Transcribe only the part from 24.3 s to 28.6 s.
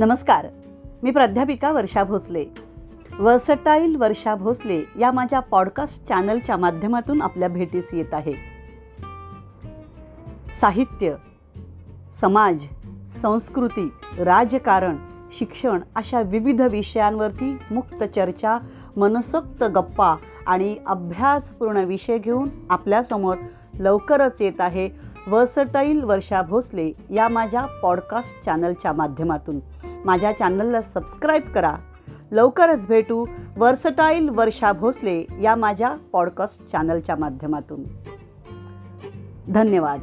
येत आहे वर्सटाईल वर्षा भोसले या माझ्या पॉडकास्ट